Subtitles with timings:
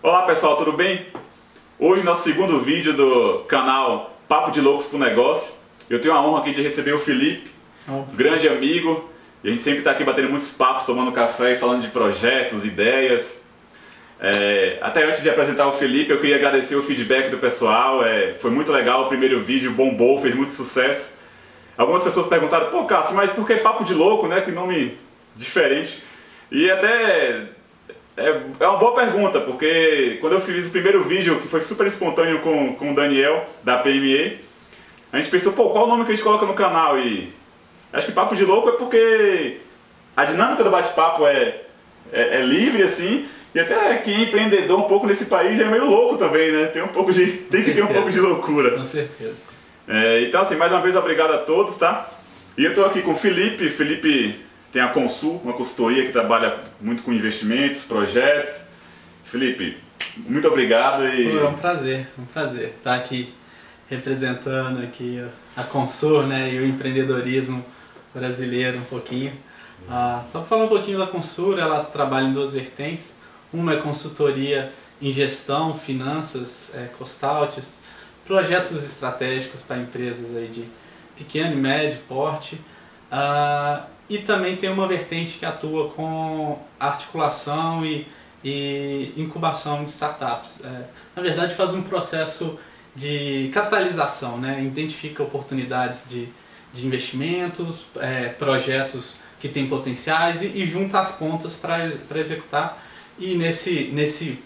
[0.00, 1.08] Olá pessoal, tudo bem?
[1.76, 5.52] Hoje nosso segundo vídeo do canal Papo de Loucos pro Negócio.
[5.90, 7.50] Eu tenho a honra aqui de receber o Felipe,
[7.88, 9.10] um grande amigo.
[9.42, 12.64] E a gente sempre está aqui batendo muitos papos, tomando café e falando de projetos,
[12.64, 13.26] ideias.
[14.20, 18.04] É, até antes de apresentar o Felipe, eu queria agradecer o feedback do pessoal.
[18.04, 21.10] É, foi muito legal, o primeiro vídeo bombou, fez muito sucesso.
[21.76, 24.42] Algumas pessoas perguntaram, pô Cássio, mas por que Papo de Louco, né?
[24.42, 24.96] Que nome
[25.34, 26.00] diferente.
[26.52, 27.57] E até
[28.18, 31.86] é, é uma boa pergunta, porque quando eu fiz o primeiro vídeo, que foi super
[31.86, 34.40] espontâneo com, com o Daniel, da PME,
[35.12, 36.98] a gente pensou, pô, qual o nome que a gente coloca no canal?
[36.98, 37.32] E
[37.92, 39.58] acho que Papo de Louco é porque
[40.16, 41.60] a dinâmica do bate-papo é,
[42.12, 45.86] é, é, livre, assim, e até quem é empreendedor um pouco nesse país é meio
[45.86, 46.66] louco também, né?
[46.66, 47.26] Tem um pouco de.
[47.50, 48.72] tem que ter um pouco de loucura.
[48.72, 49.36] Com certeza.
[49.86, 52.10] É, então, assim, mais uma vez, obrigado a todos, tá?
[52.56, 53.70] E eu estou aqui com o Felipe.
[53.70, 58.62] Felipe tem a Consul, uma consultoria que trabalha muito com investimentos, projetos.
[59.24, 59.78] Felipe,
[60.16, 61.38] muito obrigado e...
[61.38, 63.32] É um prazer, um prazer estar aqui
[63.88, 65.24] representando aqui
[65.56, 67.64] a Consul né, e o empreendedorismo
[68.14, 69.32] brasileiro um pouquinho.
[69.88, 73.16] Ah, só falar um pouquinho da Consul, ela trabalha em duas vertentes.
[73.52, 76.90] Uma é consultoria em gestão, finanças, é,
[78.26, 80.64] projetos estratégicos para empresas aí de
[81.16, 82.60] pequeno e médio porte.
[83.10, 88.06] Ah, e também tem uma vertente que atua com articulação e,
[88.42, 90.62] e incubação de startups.
[90.64, 92.58] É, na verdade, faz um processo
[92.96, 94.62] de catalisação, né?
[94.64, 96.28] identifica oportunidades de,
[96.72, 102.82] de investimentos, é, projetos que têm potenciais e, e junta as pontas para executar.
[103.18, 104.38] E nesse, nesse,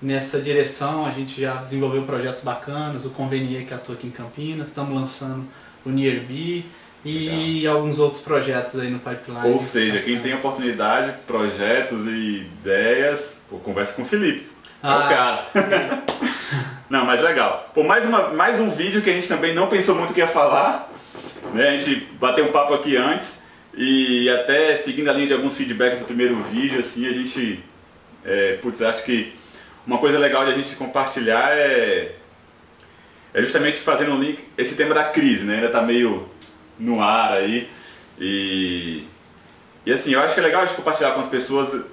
[0.00, 4.68] nessa direção a gente já desenvolveu projetos bacanas, o Convenier que atua aqui em Campinas,
[4.68, 5.46] estamos lançando
[5.84, 6.66] o Nearby,
[7.04, 7.76] e Legal.
[7.76, 9.48] alguns outros projetos aí no pipeline.
[9.48, 14.46] Ou seja, quem tem oportunidade, projetos e ideias, conversa com o Felipe.
[14.82, 14.88] Ah.
[14.88, 15.08] É o ah.
[15.08, 16.04] cara.
[16.90, 17.70] não, mas legal.
[17.74, 20.28] Pô, mais, uma, mais um vídeo que a gente também não pensou muito que ia
[20.28, 20.92] falar.
[21.54, 21.68] Né?
[21.68, 23.32] A gente bateu um papo aqui antes
[23.74, 27.64] e até seguindo a linha de alguns feedbacks do primeiro vídeo, assim, a gente.
[28.24, 29.32] É, putz, acho que
[29.86, 32.12] uma coisa legal de a gente compartilhar é,
[33.32, 35.54] é justamente fazendo um link, esse tema da crise, né?
[35.54, 36.28] Ainda tá meio
[36.80, 37.68] no ar aí.
[38.18, 39.04] E,
[39.86, 41.84] e assim, eu acho que é legal a gente compartilhar com as pessoas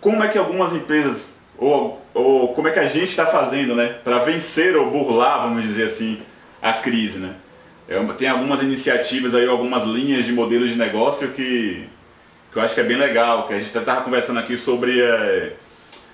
[0.00, 1.28] como é que algumas empresas,
[1.58, 5.62] ou, ou como é que a gente está fazendo, né, para vencer ou burlar, vamos
[5.62, 6.20] dizer assim,
[6.60, 7.34] a crise, né.
[7.88, 11.88] É tem algumas iniciativas aí, algumas linhas de modelos de negócio que,
[12.52, 15.54] que eu acho que é bem legal, que a gente estava conversando aqui sobre é,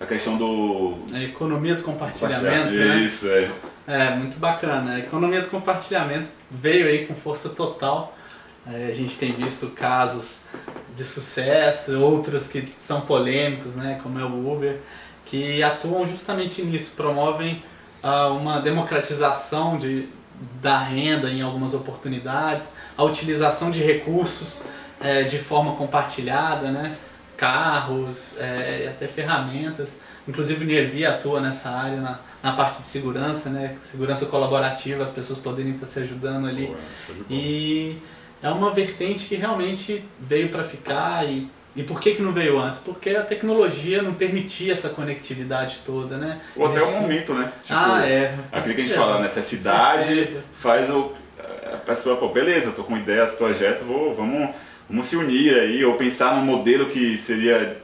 [0.00, 0.96] a questão do...
[1.12, 2.96] A economia do compartilhamento, né?
[3.00, 3.50] Isso, é.
[3.88, 4.96] É, muito bacana.
[4.96, 8.14] A economia do compartilhamento veio aí com força total.
[8.70, 10.40] É, a gente tem visto casos
[10.94, 14.78] de sucesso, outros que são polêmicos, né, como é o Uber,
[15.24, 17.62] que atuam justamente nisso, promovem
[18.02, 20.06] uh, uma democratização de,
[20.60, 24.60] da renda em algumas oportunidades, a utilização de recursos
[25.00, 26.94] é, de forma compartilhada, né,
[27.38, 29.96] carros, é, até ferramentas.
[30.26, 33.76] Inclusive o Nerbi atua nessa área, na, na parte de segurança, né?
[33.78, 36.66] Segurança colaborativa, as pessoas poderem estar se ajudando ali.
[36.66, 36.78] Boa,
[37.30, 37.96] e
[38.42, 42.58] é uma vertente que realmente veio para ficar e e por que, que não veio
[42.58, 42.80] antes?
[42.80, 46.40] Porque a tecnologia não permitia essa conectividade toda, né?
[46.56, 47.52] Ou até o momento, né?
[47.62, 48.34] Tipo, ah, é.
[48.50, 51.12] Aquilo que a gente fala, necessidade faz o,
[51.72, 54.50] a pessoa, pô, beleza, tô com ideias, projetos, vou, vamos,
[54.88, 57.80] vamos se unir aí, ou pensar num modelo que seria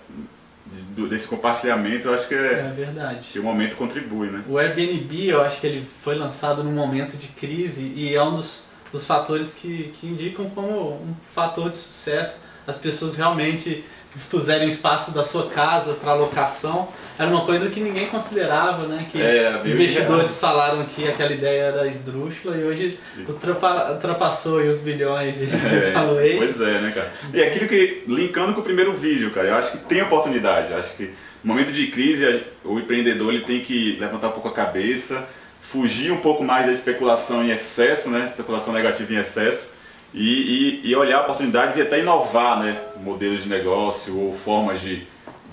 [1.08, 3.28] desse compartilhamento, eu acho que é, é verdade.
[3.32, 4.42] que o momento contribui, né?
[4.48, 8.36] O Airbnb, eu acho que ele foi lançado num momento de crise e é um
[8.36, 12.40] dos, dos fatores que, que indicam como um fator de sucesso.
[12.66, 16.88] As pessoas realmente dispuserem o espaço da sua casa para locação,
[17.18, 19.06] era uma coisa que ninguém considerava, né?
[19.10, 22.98] Que é, investidores falaram que aquela ideia era esdrúxula e hoje
[23.28, 26.38] ultrapassou os bilhões de, é, valuation.
[26.38, 27.12] Pois é, né, cara?
[27.32, 30.72] E aquilo que, linkando com o primeiro vídeo, cara, eu acho que tem oportunidade.
[30.72, 34.48] Eu acho que no momento de crise, o empreendedor ele tem que levantar um pouco
[34.48, 35.24] a cabeça,
[35.60, 38.26] fugir um pouco mais da especulação em excesso, né?
[38.26, 39.73] Especulação negativa em excesso
[40.14, 45.04] e, e, e, olhar oportunidades e até inovar né, modelos de negócio ou formas de,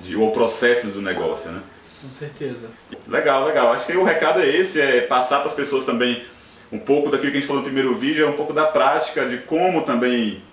[0.01, 1.51] de ou processos do negócio.
[1.51, 1.61] Né?
[2.03, 2.69] Com certeza.
[3.07, 3.73] Legal, legal.
[3.73, 6.23] Acho que o recado é esse, é passar para as pessoas também
[6.71, 9.27] um pouco daquilo que a gente falou no primeiro vídeo, é um pouco da prática
[9.27, 10.43] de como também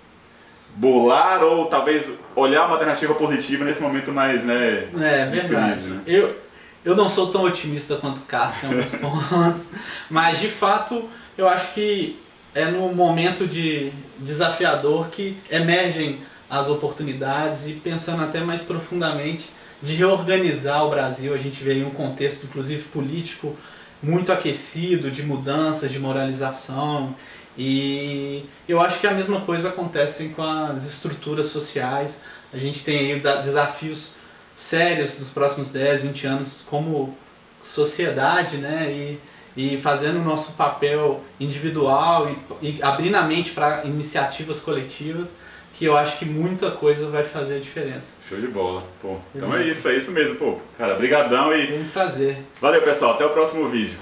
[0.75, 4.89] bolar ou talvez olhar uma alternativa positiva nesse momento mais, né?
[4.99, 5.73] É, verdade.
[5.73, 6.01] Crise, né?
[6.07, 6.35] Eu,
[6.83, 9.67] eu não sou tão otimista quanto Cássio em alguns pontos,
[10.09, 11.07] mas de fato
[11.37, 12.19] eu acho que
[12.59, 16.19] é no momento de desafiador que emergem
[16.49, 19.49] as oportunidades e pensando até mais profundamente
[19.81, 21.33] de reorganizar o Brasil.
[21.33, 23.55] A gente vê aí um contexto, inclusive político,
[24.01, 27.15] muito aquecido, de mudanças, de moralização.
[27.57, 32.21] E eu acho que a mesma coisa acontece com as estruturas sociais.
[32.53, 34.13] A gente tem aí desafios
[34.55, 37.15] sérios nos próximos 10, 20 anos como
[37.63, 38.91] sociedade, né?
[38.91, 39.19] E,
[39.59, 45.35] e fazendo o nosso papel individual e, e abrindo a mente para iniciativas coletivas
[45.73, 48.15] que eu acho que muita coisa vai fazer a diferença.
[48.27, 48.83] Show de bola.
[49.01, 50.59] Pô, então é isso, é isso mesmo, pô.
[50.77, 51.67] Cara, brigadão e...
[51.67, 52.37] Foi um prazer.
[52.61, 53.15] Valeu, pessoal.
[53.15, 53.97] Até o próximo vídeo.